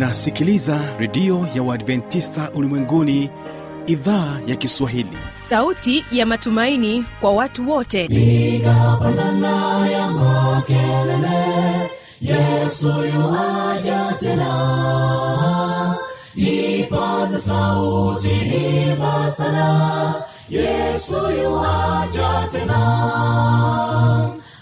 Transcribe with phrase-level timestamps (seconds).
[0.00, 3.30] unasikiliza redio ya uadventista ulimwenguni
[3.86, 5.18] idhaa ya kiswahili.
[5.28, 8.08] Sauti ya matumaini kwa watu wote.
[8.08, 11.90] Piga pandana ya makelele
[12.20, 15.96] yesu yuaja tena.
[16.34, 18.30] Ipaza sauti
[18.90, 20.14] imba sana
[20.48, 22.80] yesu yuaja tena.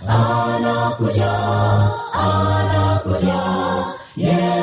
[0.09, 1.33] Anakuja
[2.13, 3.39] anakuja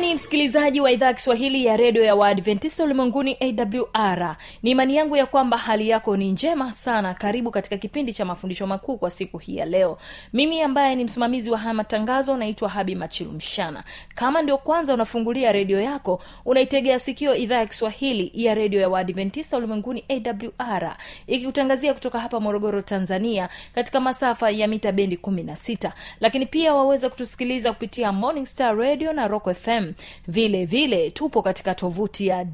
[0.00, 5.16] gani msikilizaji wa idhaa ya kiswahili ya redio ya waadventista ulimwenguni awr ni imani yangu
[5.16, 7.14] ya kwamba hali yako ni njema sana.
[7.14, 9.98] Karibu katika kipindi cha mafundisho makuu kwa siku hii ya leo.
[10.32, 13.84] Mimi ambaye ni msimamizi wa haya matangazo naitwa habi machilumshana
[14.14, 19.56] kama ndio kwanza unafungulia redio yako unaitegea sikio idhaa ya kiswahili ya redio ya waadventista
[19.56, 25.90] ulimwenguni awr ikikutangazia kutoka hapa morogoro tanzania katika masafa ya mita bendi 16
[26.20, 29.89] lakini pia waweza kutusikiliza kupitia morning star radio na rock fm
[30.28, 32.46] vile vile tupo katika tovuti ya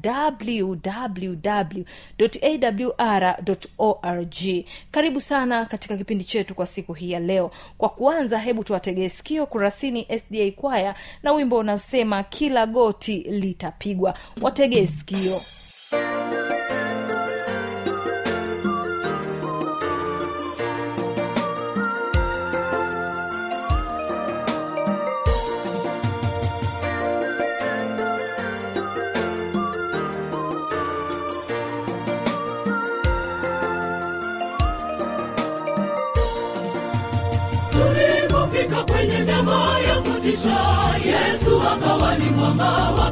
[3.27, 4.35] www.awr.org.
[4.91, 7.51] karibu sana katika kipindi chetu kwa siku hii ya leo.
[7.77, 14.13] Kwa kuanza hebu tuwategee sikio kurasini sda kwaya na wimbo unasema kila goti litapigwa.
[14.41, 15.41] Wategee sikio
[42.55, 43.11] mwamba wa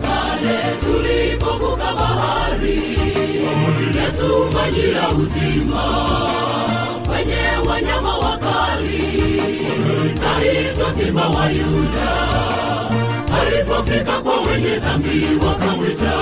[0.86, 2.82] tulipovuka bahari
[3.96, 5.84] yesu maji ya uzima
[7.08, 9.42] kwenye wanyama wakali.
[10.22, 12.12] Naitwa simba wa yuda.
[13.42, 16.14] Alipofika kwa wenye dhambi wakamwita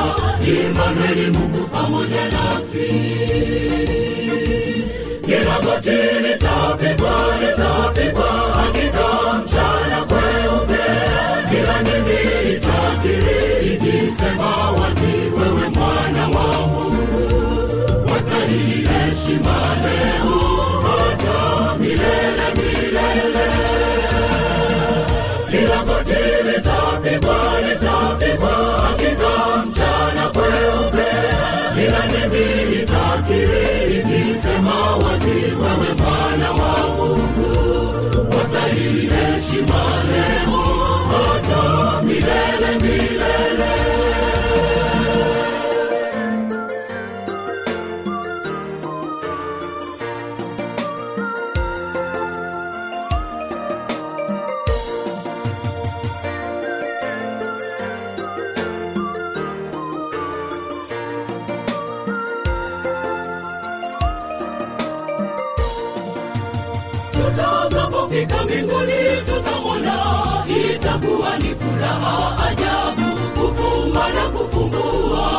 [0.48, 2.88] imanueli mungu pamoja nasi.
[5.26, 5.90] Kila goti
[6.22, 7.93] litapigwa litapigwa
[38.94, 40.53] wastahili heshima
[68.22, 68.94] tutakapofika mbinguni
[69.26, 69.96] tutamwona.
[70.76, 75.32] Itakuwa ni furaha ajabu kufumba na kufumbua.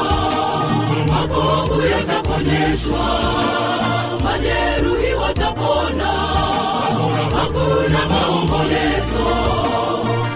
[1.09, 3.21] Makovu yataponyeshwa
[4.25, 6.11] majeruhi watapona.
[7.37, 9.27] Hakuna maombolezo.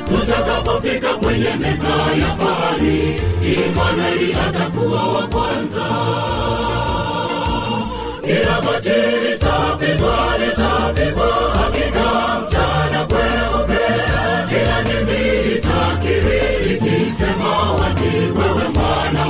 [0.09, 5.84] Tutakapofika kwenye meza ya fahari imanueli atakuwa wa kwanza
[8.68, 13.04] goti litapigwa litapigwa hakika mchana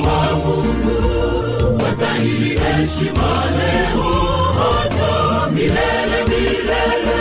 [0.07, 4.13] wa mungu wastahili heshima leo
[4.59, 7.19] hata milele milele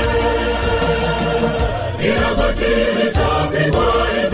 [2.00, 2.74] kila goti
[3.04, 4.27] litapigwa litapigwa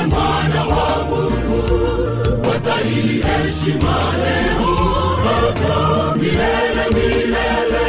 [0.00, 4.76] wewe mwana wa mungu wastahili heshima leo
[5.24, 7.86] hata milele milele.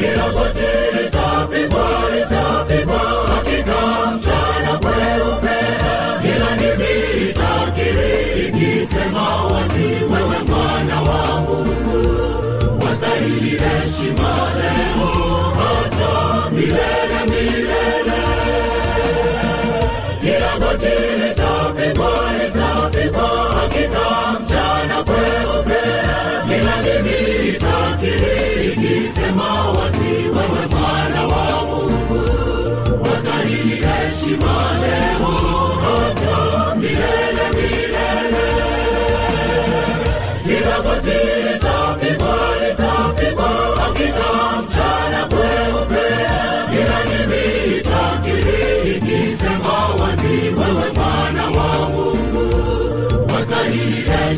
[0.00, 0.70] Kila goti
[1.02, 3.00] litapigwa litapigwa
[3.34, 5.58] hakika mchana kweupe
[6.22, 12.16] kila ndimi itakiri ikisema wazi wewe mwana wa mungu
[12.84, 14.91] wastahili heshima leo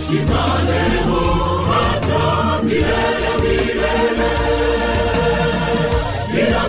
[0.04, 1.20] heshima leo
[1.72, 4.32] hata milele milele
[6.34, 6.60] kila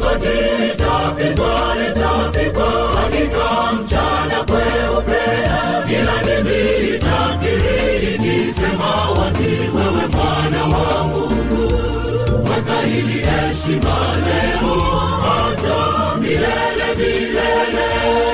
[0.59, 5.21] litapigwa litapigwa hakika mchana kweupe
[5.87, 11.73] kila ndimi itakiri ikisema wazi wewe mwana wa mungu
[12.49, 14.75] wastahili heshima leo
[15.21, 18.24] hata milele milele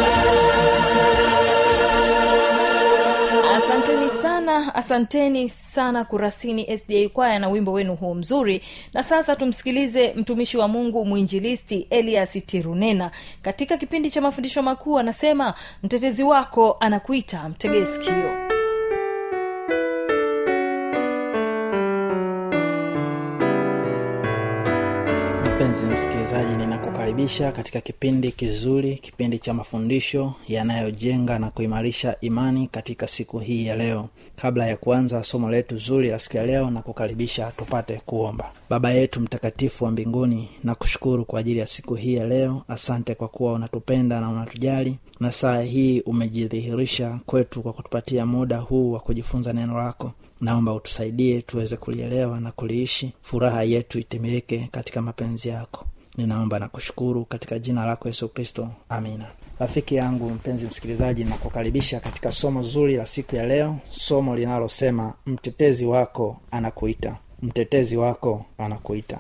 [4.92, 8.62] asanteni sana kurasini sda kwaya na wimbo wenu huo mzuri.
[8.94, 13.12] Na sasa tumsikilize mtumishi wa mungu mwinjilisti elias tirunena.
[13.42, 15.54] Katika kipindi cha mafundisho makuu anasema
[15.84, 18.41] mtetezi wako anakuita mtegee sikio
[25.72, 33.40] mpenzi msikilizaji ninakukaribisha katika kipindi kizuri kipindi cha mafundisho yanayojenga na kuimarisha imani katika siku
[33.40, 34.10] hii ya leo.
[34.36, 38.52] Kabla ya kuanza somo letu zuri la siku ya leo na kukaribisha tupate kuomba.
[38.70, 42.62] Baba yetu mtakatifu wa mbinguni na kushukuru kwa ajili ya siku hii ya leo.
[42.68, 48.92] Asante kwa kuwa unatupenda na unatujali na saa hii umejidhihirisha kwetu kwa kutupatia muda huu
[48.92, 50.12] wa kujifunza neno lako
[50.42, 53.14] naomba utusaidie tuweze kulielewa na kuliishi.
[53.22, 55.86] Furaha yetu itimilike katika mapenzi yako.
[56.18, 58.70] Ninaomba na kushukuru katika jina lako yesu kristo.
[58.90, 59.26] Amina.
[59.60, 63.78] Rafiki yangu mpenzi msikilizaji nakukaribisha katika somo zuri la siku ya leo.
[63.90, 67.18] Somo linalosema mtetezi wako anakuita.
[67.42, 69.20] Mtetezi wako anakuita.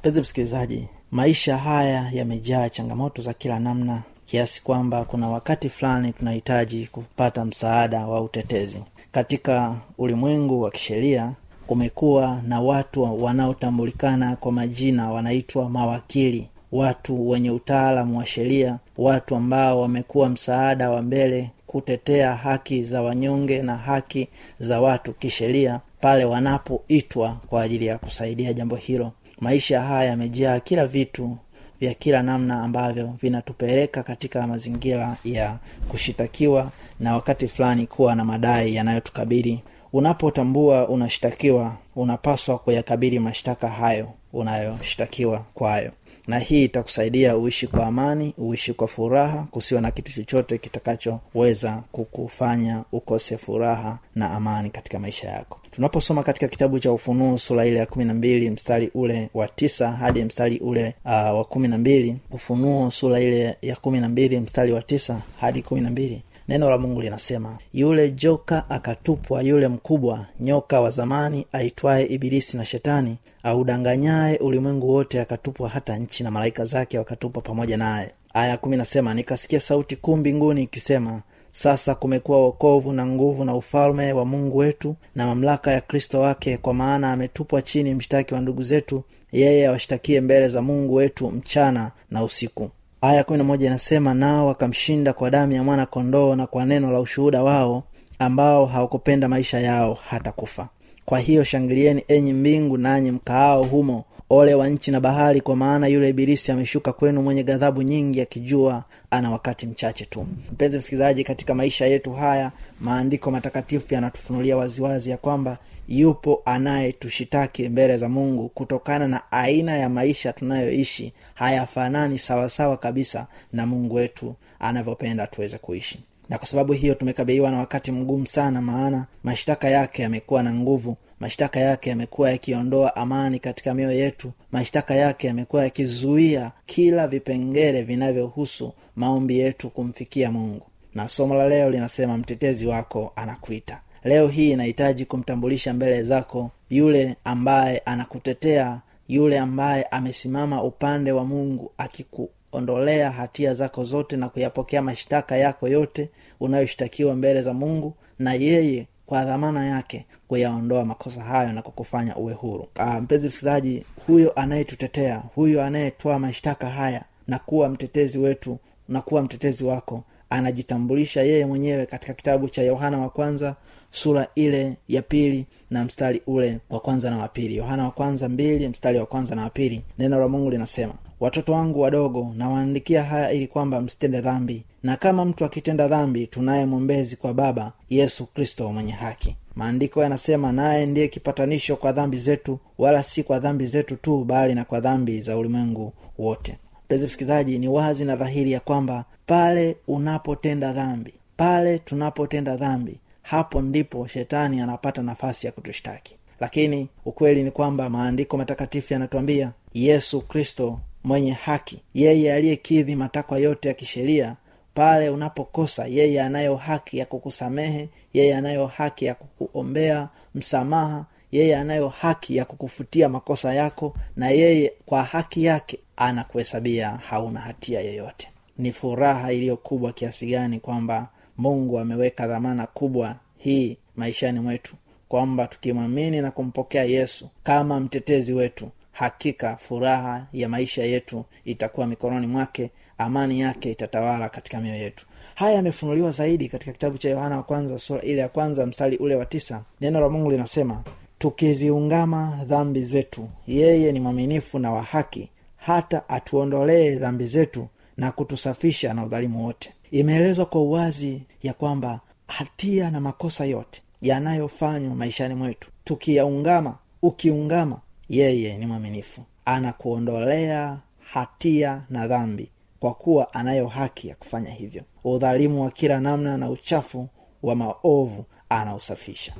[0.00, 6.86] Mpenzi msikilizaji maisha haya yamejaa changamoto za kila namna kiasi kwamba kuna wakati fulani tunahitaji
[6.86, 11.32] kupata msaada wa utetezi katika ulimwengu wa kisheria
[11.66, 19.80] kumekuwa na watu wanaotambulikana kwa majina wanaitwa mawakili watu wenye utaalamu wa sheria watu ambao
[19.80, 24.28] wamekuwa msaada wa mbele kutetea haki za wanyonge na haki
[24.60, 29.12] za watu kisheria pale wanapoitwa kwa ajili ya kusaidia jambo hilo.
[29.40, 31.36] Maisha haya yamejaa kila vitu
[31.80, 36.70] vya kila namna ambavyo vinatupeleka katika mazingira ya kushitakiwa
[37.02, 39.62] na wakati fulani kuwa na madai yanayotukabili
[39.92, 45.90] unapotambua unashtakiwa unapaswa kuyakabili mashtaka hayo unayoshtakiwa kwayo.
[46.26, 52.84] Na hii itakusaidia uishi kwa amani uishi kwa furaha kusiwa na kitu chochote kitakachoweza kukufanya
[52.92, 55.58] ukose furaha na amani katika maisha yako.
[55.70, 59.92] Tunaposoma katika kitabu cha ufunuo sura ile ya kumi na mbili mstari ule wa tisa
[59.92, 62.16] hadi mstari ule uh, wa kumi na mbili.
[62.30, 66.22] Ufunuo sura ile ya kumi na mbili mstari wa tisa hadi kumi na mbili
[66.52, 72.64] neno la mungu linasema yule joka akatupwa yule mkubwa nyoka wa zamani aitwaye ibilisi na
[72.64, 78.10] shetani audanganyaye ulimwengu wote akatupwa hata nchi na malaika zake wakatupwa pamoja naye.
[78.34, 84.12] Aya kumi nasema nikasikia sauti kuu mbinguni ikisema sasa kumekuwa wokovu na nguvu na ufalme
[84.12, 88.62] wa mungu wetu na mamlaka ya kristo wake kwa maana ametupwa chini mshtaki wa ndugu
[88.62, 92.70] zetu yeye awashtakie mbele za mungu wetu mchana na usiku
[93.02, 96.92] aya kumi na moja inasema nao wakamshinda kwa damu ya mwana kondoo na kwa neno
[96.92, 97.82] la ushuhuda wao
[98.18, 100.68] ambao hawakupenda maisha yao hata kufa.
[101.04, 105.86] Kwa hiyo shangilieni enyi mbingu nanyi mkaao humo ole wa nchi na bahari kwa maana
[105.86, 110.26] yule ibilisi ameshuka kwenu mwenye ghadhabu nyingi akijua ana wakati mchache tu.
[110.52, 115.58] Mpenzi msikilizaji katika maisha yetu haya maandiko matakatifu yanatufunulia waziwazi ya kwamba
[115.88, 121.12] yupo anayetushitaki mbele za mungu kutokana na aina ya maisha tunayoishi.
[121.34, 125.98] Hayafanani sawasawa kabisa na mungu wetu anavyopenda tuweze kuishi.
[126.28, 130.96] Na kwa sababu hiyo tumekabiliwa na wakati mgumu sana maana mashtaka yake yamekuwa na nguvu
[131.22, 134.32] mashtaka yake yamekuwa yakiondoa amani katika mioyo yetu.
[134.52, 140.66] Mashtaka yake yamekuwa yakizuia kila vipengele vinavyohusu maombi yetu kumfikia mungu.
[140.94, 143.80] Na somo la leo linasema mtetezi wako anakuita.
[144.04, 151.72] Leo hii inahitaji kumtambulisha mbele zako yule ambaye anakutetea yule ambaye amesimama upande wa mungu
[151.78, 156.08] akikuondolea hatia zako zote na kuyapokea mashtaka yako yote
[156.40, 162.32] unayoshtakiwa mbele za mungu na yeye kwa dhamana yake kuyaondoa makosa hayo na kukufanya uwe
[162.34, 162.66] huru.
[162.76, 169.22] Aa, mpenzi msikilizaji huyo anayetutetea huyo anayetoa mashtaka haya na kuwa mtetezi wetu na kuwa
[169.22, 173.56] mtetezi wako anajitambulisha yeye mwenyewe katika kitabu cha yohana wa kwanza
[173.90, 178.68] sura ile ya pili na mstari ule wa kwanza na wapili yohana wa kwanza mbili
[178.68, 183.46] mstari wa kwanza na wapili neno la mungu linasema watoto wangu wadogo nawaandikia haya ili
[183.46, 184.64] kwamba msitende dhambi.
[184.82, 189.36] Na kama mtu akitenda dhambi tunaye mwombezi kwa baba yesu kristo mwenye haki.
[189.56, 194.54] Maandiko yanasema naye ndiye kipatanisho kwa dhambi zetu wala si kwa dhambi zetu tu bali
[194.54, 196.58] na kwa dhambi za ulimwengu wote.
[196.84, 203.62] Mpenzi msikilizaji ni wazi na dhahiri ya kwamba pale unapotenda dhambi pale tunapotenda dhambi hapo
[203.62, 206.16] ndipo shetani anapata nafasi ya kutushtaki.
[206.40, 211.80] Lakini ukweli ni kwamba maandiko matakatifu yanatuambia yesu kristo mwenye haki.
[211.94, 214.36] Yeye aliyekidhi matakwa yote ya kisheria
[214.74, 221.88] pale unapokosa yeye anayo haki ya kukusamehe yeye anayo haki ya kukuombea msamaha yeye anayo
[221.88, 228.28] haki ya kukufutia makosa yako na yeye kwa haki yake anakuhesabia hauna hatia yoyote.
[228.58, 234.76] Ni furaha iliyo kubwa kiasi gani kwamba mungu ameweka dhamana kubwa hii maishani mwetu
[235.08, 242.26] kwamba tukimwamini na kumpokea yesu kama mtetezi wetu hakika furaha ya maisha yetu itakuwa mikononi
[242.26, 245.06] mwake amani yake itatawala katika mioyo yetu.
[245.34, 249.14] Haya yamefunuliwa zaidi katika kitabu cha yohana wa kwanza sura ile ya kwanza mstari ule
[249.16, 249.62] wa tisa.
[249.80, 250.82] Neno la mungu linasema
[251.18, 258.94] tukiziungama dhambi zetu yeye ni mwaminifu na wa haki hata atuondolee dhambi zetu na kutusafisha
[258.94, 259.72] na udhalimu wote.
[259.90, 267.80] Imeelezwa kwa uwazi ya kwamba hatia na makosa yote yanayofanywa maishani mwetu tukiyaungama ukiungama
[268.16, 269.22] yeye ni mwaminifu.
[269.44, 270.78] Anakuondolea
[271.12, 272.50] hatia na dhambi
[272.80, 274.82] kwa kuwa anayo haki ya kufanya hivyo.
[275.04, 277.08] Udhalimu wa kila namna na uchafu
[277.42, 279.32] wa maovu anausafisha.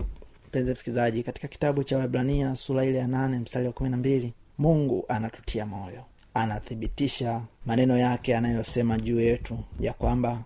[0.48, 4.32] Mpenzi msikilizaji katika kitabu cha wahibrania sura ile ya nane mstari wa kumi na mbili
[4.58, 6.04] mungu anatutia moyo.
[6.34, 10.42] Anathibitisha maneno yake anayosema juu yetu ya kwamba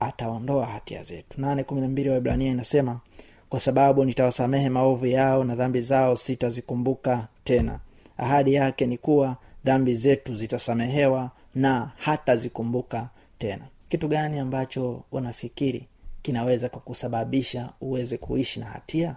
[0.00, 1.40] ataondoa hatia zetu.
[1.40, 3.00] Nane kumi na mbili waibrania inasema
[3.48, 7.78] kwa sababu nitawasamehe maovu yao na dhambi zao sitazikumbuka tena.
[8.18, 13.64] Ahadi yake ni kuwa dhambi zetu zitasamehewa na hatazikumbuka tena.
[13.88, 15.86] Kitu gani ambacho unafikiri
[16.22, 19.16] kinaweza kukusababisha uweze kuishi na hatia?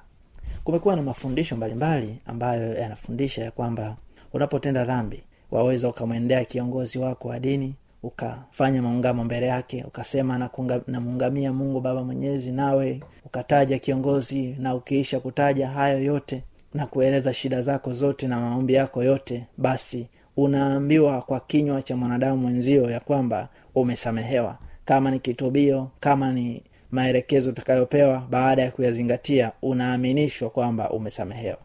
[0.64, 3.98] Kumekuwa na mafundisho mbalimbali ambayo yanafundisha ya kwamba
[4.34, 10.50] unapotenda dhambi waweza ukamwendea kiongozi wako wa dini ukafanya maungamo mbele yake ukasema
[10.88, 16.44] namuungamia mungu baba mwenyezi nawe ukataja kiongozi na ukiisha kutaja hayo yote
[16.74, 22.42] na kueleza shida zako zote na maombi yako yote basi unaambiwa kwa kinywa cha mwanadamu
[22.42, 24.58] mwenzio ya kwamba umesamehewa.
[24.86, 31.58] Kama ni kitubio kama ni maelekezo utakayopewa baada ya kuyazingatia unaaminishwa kwamba umesamehewa.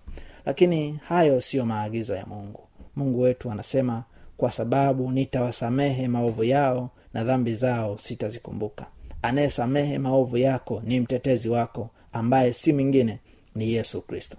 [0.47, 2.61] Lakini hayo siyo maagizo ya mungu.
[2.97, 4.05] Mungu wetu anasema
[4.37, 8.87] kwa sababu nitawasamehe maovu yao na dhambi zao sitazikumbuka.
[9.23, 13.19] Anayesamehe maovu yako ni mtetezi wako ambaye si mwingine
[13.55, 14.37] ni yesu kristo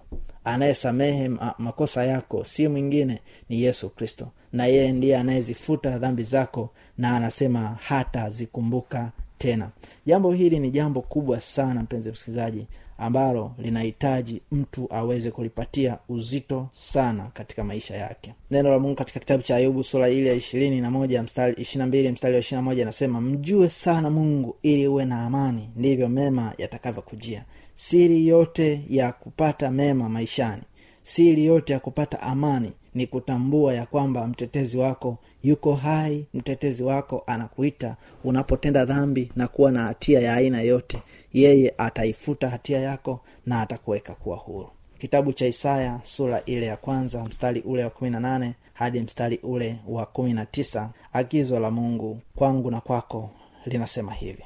[0.52, 4.28] anayesamehe makosa yako si mwingine ni yesu kristo.
[4.54, 9.70] Na yeye ndiye anayezifuta dhambi zako na anasema hata zikumbuka tena.
[10.06, 12.68] Jambo hili ni jambo kubwa sana mpenzi msikilizaji
[13.00, 18.34] ambalo linahitaji mtu aweze kulipatia uzito sana katika maisha yake.
[18.52, 21.26] Neno la mungu katika kitabu cha ayubu sura ile ya ishirini na moja
[21.58, 26.10] ishirina mbili mstari wa ishirina moja anasema mjue sana mungu ili uwe na amani ndivyo
[26.10, 27.44] mema yatakavyokujia.
[27.74, 30.64] Siri yote ya kupata mema maishani
[31.04, 37.24] siri yote ya kupata amani ni kutambua ya kwamba mtetezi wako yuko hai mtetezi wako
[37.28, 41.02] anakuita unapotenda dhambi na kuwa na hatia ya aina yote
[41.34, 44.70] yeye ataifuta hatia yako na atakuweka kuwa huru.
[44.98, 49.38] Kitabu cha isaya sura ile ya kwanza mstari ule wa kumi na nane hadi mstari
[49.44, 53.30] ule wa kumi na tisa agizo la mungu kwangu na kwako
[53.66, 54.44] linasema hivi.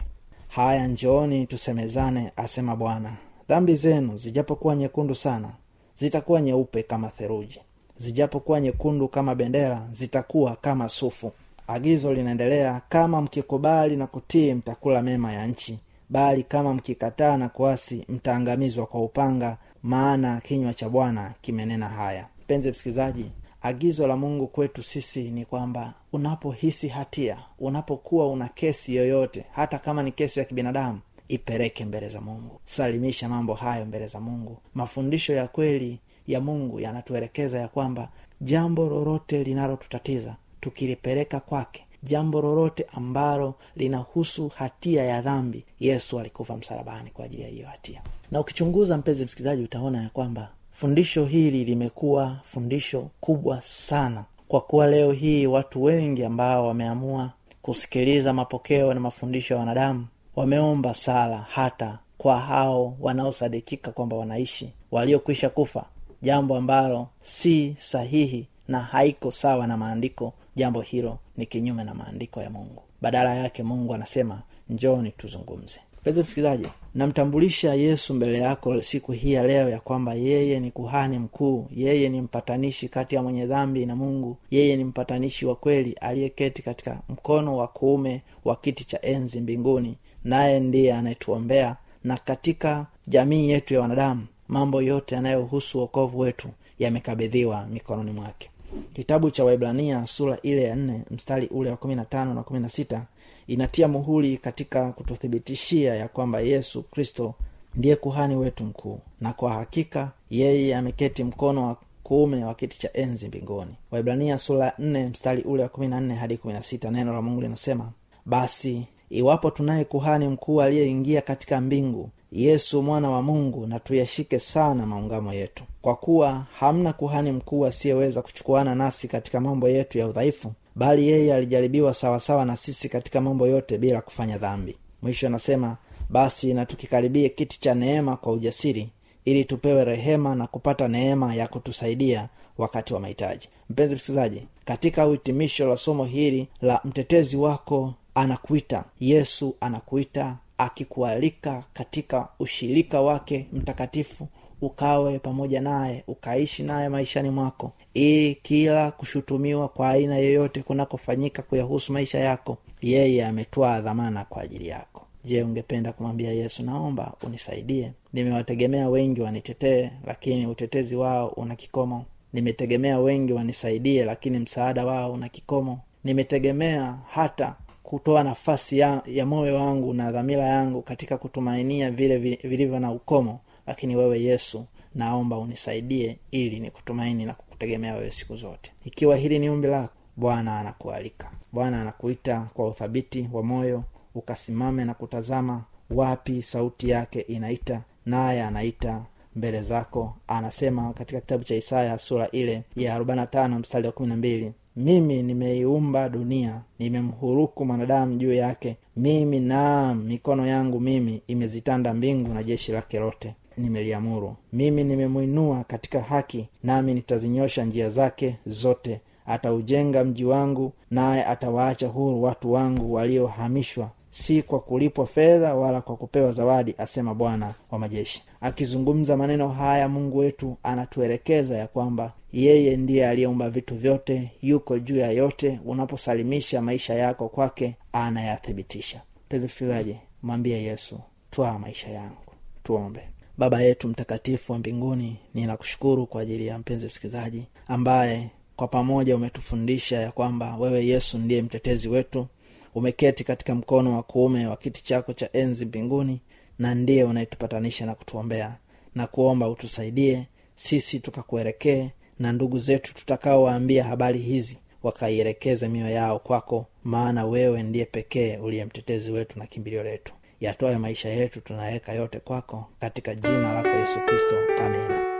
[0.48, 3.14] Haya njooni tusemezane asema bwana.
[3.50, 5.54] Dhambi zenu zijapokuwa nyekundu sana
[5.96, 7.62] zitakuwa nyeupe kama theruji
[7.98, 11.32] zijapokuwa nyekundu kama bendera zitakuwa kama sufu.
[11.68, 15.80] Agizo linaendelea kama mkikubali na kutii mtakula mema ya nchi.
[16.10, 22.28] Bali kama mkikataa na kuasi mtaangamizwa kwa upanga maana kinywa cha bwana kimenena haya.
[22.44, 23.26] Mpenzi msikilizaji
[23.62, 30.04] agizo la mungu kwetu sisi ni kwamba unapohisi hatia unapokuwa una kesi yoyote hata kama
[30.04, 32.60] ni kesi ya kibinadamu ipeleke mbele za mungu.
[32.66, 34.58] Salimisha mambo hayo mbele za mungu.
[34.76, 38.10] Mafundisho ya kweli ya mungu yanatuelekeza ya kwamba
[38.42, 47.10] jambo lolote linalotutatiza tukilipeleka kwake jambo lolote ambalo linahusu hatia ya dhambi yesu alikufa msalabani
[47.10, 48.02] kwa ajili ya hiyo hatia.
[48.32, 54.88] Na ukichunguza mpenzi msikilizaji utaona ya kwamba fundisho hili limekuwa fundisho kubwa sana kwa kuwa
[54.88, 62.00] leo hii watu wengi ambao wameamua kusikiliza mapokeo na mafundisho ya wanadamu wameomba sala hata
[62.18, 65.86] kwa hao wanaosadikika kwamba wanaishi waliokwisha kufa
[66.24, 72.42] jambo ambalo si sahihi na haiko sawa na maandiko jambo hilo ni kinyume na maandiko
[72.42, 72.82] ya mungu.
[73.02, 75.80] Badala yake mungu anasema njoni tuzungumze.
[76.02, 81.20] Mpenzi msikilizaji namtambulisha yesu mbele yako siku hii ya leo ya kwamba yeye ni kuhani
[81.20, 85.94] mkuu yeye ni mpatanishi kati ya mwenye dhambi na mungu yeye ni mpatanishi wa kweli
[85.94, 92.86] aliyeketi katika mkono wa kuume wa kiti cha enzi mbinguni naye ndiye anayetuombea na katika
[93.08, 96.48] jamii yetu ya wanadamu mambo yote yanayohusu wokovu wetu
[96.80, 98.50] yamekabidhiwa mikononi mwake.
[98.94, 102.60] Kitabu cha waibrania sura ile ya nne mstari ule wa kumi na tano na kumi
[102.60, 103.06] na sita
[103.48, 107.34] inatia muhuri katika kututhibitishia ya kwamba yesu kristo
[107.76, 112.94] ndiye kuhani wetu mkuu na kwa hakika yeye ameketi mkono wa kuume wa kiti cha
[112.94, 113.72] enzi mbinguni.
[113.92, 117.22] Waibrania sura nne mstari ule wa kumi na nne hadi kumi na sita neno la
[117.22, 117.92] mungu linasema
[118.26, 124.86] basi iwapo tunaye kuhani mkuu aliyeingia katika mbingu yesu mwana wa mungu na tuyashike sana
[124.86, 125.64] maungamo yetu.
[125.82, 131.34] Kwa kuwa hamna kuhani mkuu asiyeweza kuchukuana nasi katika mambo yetu ya udhaifu bali yeye
[131.34, 134.78] alijaribiwa sawasawa na sisi katika mambo yote bila kufanya dhambi.
[135.02, 135.78] Mwisho anasema
[136.10, 138.90] basi na tukikaribie kiti cha neema kwa ujasiri
[139.26, 143.50] ili tupewe rehema na kupata neema ya kutusaidia wakati wa mahitaji.
[143.70, 152.28] Mpenzi msikilizaji katika uhitimisho la somo hili la mtetezi wako anakuita yesu anakuita akikualika katika
[152.40, 154.28] ushirika wake mtakatifu
[154.62, 157.72] ukawe pamoja naye ukaishi naye maishani mwako.
[157.94, 164.68] Ili kila kushutumiwa kwa aina yoyote kunakofanyika kuyahusu maisha yako yeye ametwaa dhamana kwa ajili
[164.68, 165.06] yako.
[165.26, 167.92] Je ungependa kumwambia yesu naomba unisaidie?
[168.14, 172.06] Nimewategemea wengi wanitetee lakini utetezi wao una kikomo.
[172.34, 175.80] Nimetegemea wengi wanisaidie lakini msaada wao una kikomo.
[176.04, 177.56] Nimetegemea hata
[177.94, 183.40] kutoa nafasi ya, ya moyo wangu na dhamira yangu katika kutumainia vile vilivyo na ukomo
[183.68, 188.72] lakini wewe yesu naomba unisaidie ili nikutumaini na kukutegemea wewe siku zote.
[188.86, 191.32] Ikiwa hili ni umbi lako bwana anakualika.
[191.52, 193.84] Bwana anakuita kwa uthabiti wa moyo
[194.16, 200.18] ukasimame na kutazama wapi sauti yake inaita naye anaita mbele zako.
[200.28, 206.62] Anasema katika kitabu cha isaya sura ile ya 45 mstari wa 12 mimi nimeiumba dunia
[206.80, 208.78] nimemhuruku mwanadamu juu yake.
[208.98, 213.36] Mimi naam mikono yangu mimi imezitanda mbingu na jeshi lake lote.
[213.58, 214.36] Nimeliamuru.
[214.54, 219.02] Mimi nimemwinua katika haki nami nitazinyosha njia zake zote.
[219.26, 225.96] Ataujenga mji wangu naye atawaacha huru watu wangu waliohamishwa si kwa kulipwa fedha wala kwa
[225.98, 228.24] kupewa zawadi asema bwana wa majeshi.
[228.42, 234.98] Akizungumza maneno haya mungu wetu anatuelekeza ya kwamba yeye ndiye aliyeumba vitu vyote yuko juu
[234.98, 235.60] ya yote.
[235.66, 239.02] Unaposalimisha maisha yako kwake anayathibitisha.
[239.30, 241.00] Pezi msikilizaji mwambie yesu
[241.32, 242.18] twaa maisha yangu.
[242.64, 243.02] Tuombe.
[243.38, 249.98] Baba yetu mtakatifu wa mbinguni ninakushukuru kwa ajili ya mpenzi msikilizaji ambaye kwa pamoja umetufundisha
[250.02, 252.28] ya kwamba wewe yesu ndiye mtetezi wetu
[252.76, 256.22] umeketi katika mkono wa kuume wa kiti chako cha enzi mbinguni
[256.60, 258.56] na ndiye unayetupatanisha na kutuombea.
[258.96, 266.66] Na kuomba utusaidie sisi tukakuelekee na ndugu zetu tutakaowaambia habari hizi wakaielekeze mioyo yao kwako
[266.84, 270.14] maana wewe ndiye pekee uliye mtetezi wetu na kimbilio letu.
[270.42, 274.36] Yatoe maisha yetu tunaweka yote kwako katika jina lako yesu kristo.
[274.60, 275.13] Amina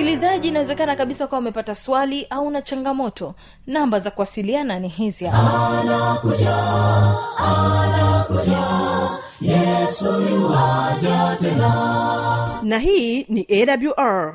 [0.00, 3.34] msikilizaji inawezekana kabisa kuwa umepata swali au na changamoto.
[3.66, 5.82] Namba za kuwasiliana ni hizi hapa.
[10.30, 12.60] Yuwaja tena.
[12.62, 14.34] Na hii ni awr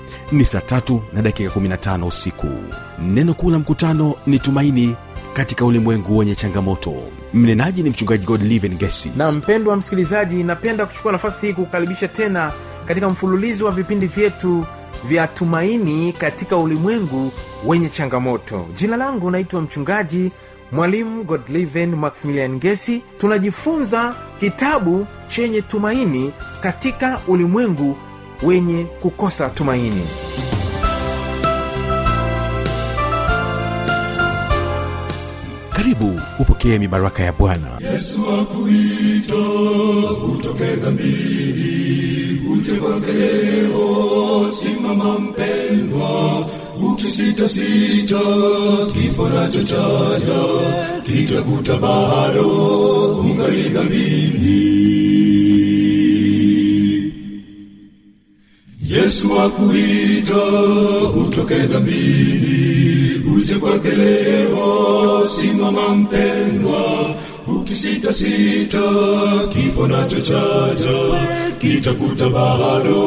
[0.31, 2.47] ni saa tatu na dakika 15 usiku.
[3.01, 4.95] Neno kuu la mkutano ni tumaini
[5.33, 6.93] katika ulimwengu wenye changamoto.
[7.33, 12.51] Mnenaji ni mchungaji godliven gesi na mpendwa msikilizaji napenda kuchukua nafasi hii kukukaribisha tena
[12.85, 14.65] katika mfululizo wa vipindi vyetu
[15.07, 17.31] vya tumaini katika ulimwengu
[17.65, 18.67] wenye changamoto.
[18.75, 20.31] Jina langu naitwa mchungaji
[20.71, 27.97] mwalimu godliven maximilian gesi tunajifunza kitabu chenye tumaini katika ulimwengu
[28.43, 30.01] wenye kukosa tumaini.
[35.69, 37.67] Karibu upokee mibaraka ya bwana.
[37.93, 39.35] Yesu akuita
[40.33, 44.51] utoke dhambini uje kwake leo.
[44.61, 46.45] Simama mpendwa
[46.91, 48.19] ukisitasita
[48.93, 50.41] kifo nachochaja
[51.03, 52.47] kitakuta bado
[53.19, 55.10] ungali dhambini
[59.01, 60.43] yesu akuita
[61.21, 65.27] utoke dhambini uje kwake leo.
[65.29, 67.15] Simama mpendwa
[67.47, 68.81] ukisitasita
[69.53, 71.27] kifo nacho chaja
[71.59, 72.99] kitakuta bado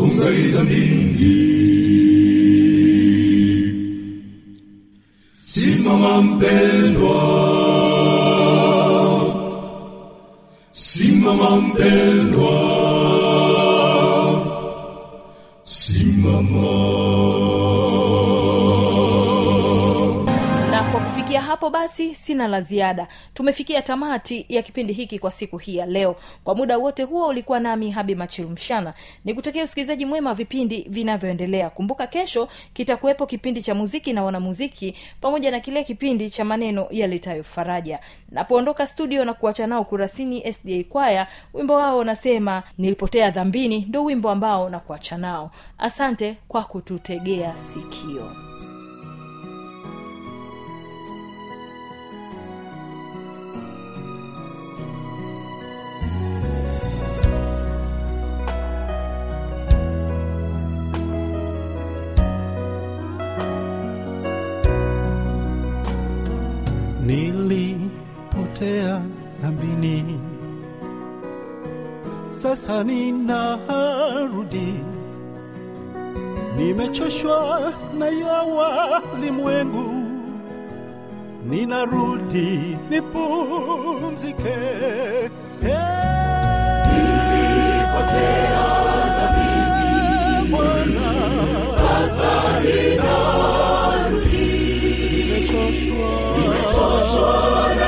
[0.00, 1.34] ungali dhambini.
[5.46, 7.14] Simama mpendwa
[10.72, 12.50] simama mpendwa
[16.24, 17.23] simama
[21.34, 23.08] kufikia hapo basi sina la ziada.
[23.34, 26.16] Tumefikia tamati ya kipindi hiki kwa siku hii ya leo.
[26.44, 28.94] Kwa muda wote huo ulikuwa nami habi machilumshana
[29.24, 31.70] ni kutakia usikilizaji mwema vipindi vinavyoendelea.
[31.70, 37.44] Kumbuka kesho kitakuwepo kipindi cha muziki na wanamuziki pamoja na kile kipindi cha maneno yaletayo
[37.44, 37.98] faraja.
[38.30, 44.30] Napoondoka studio na kuacha nao kurasini sda kwaya wimbo wao unasema nilipotea dhambini ndo wimbo
[44.30, 44.80] ambao na
[45.18, 45.50] nao.
[45.78, 48.53] Asante kwa kututegea sikio
[69.84, 70.18] dhambini,
[72.38, 74.74] sasa ninarudi,
[76.56, 79.94] nimechoshwa na ya walimwengu,
[81.48, 84.54] ninarudi nipumzike.
[97.64, 97.83] Bali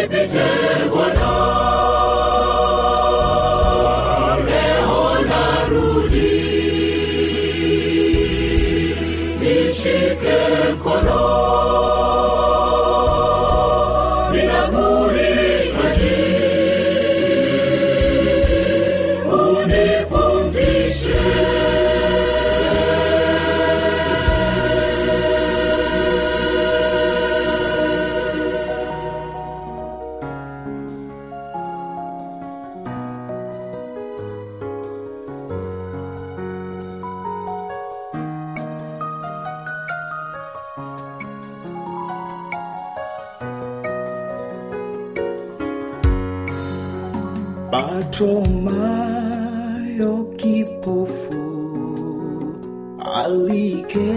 [0.00, 0.69] Division.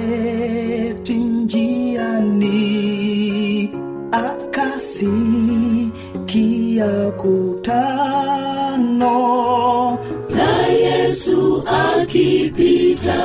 [0.04, 2.60] Aliketi njiani
[4.12, 5.32] akasikia
[7.18, 8.40] kutano.
[10.30, 13.24] Na yesu akipita.